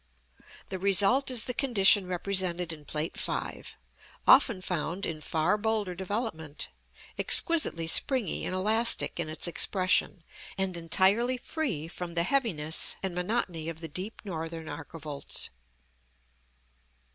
[0.69, 3.63] The result is the condition represented in Plate V.,
[4.25, 6.69] often found in far bolder development;
[7.19, 10.23] exquisitely springy and elastic in its expression,
[10.57, 15.51] and entirely free from the heaviness and monotony of the deep northern archivolts.